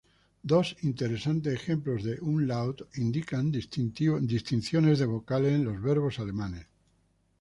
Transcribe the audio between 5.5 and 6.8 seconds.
en los verbos alemanes.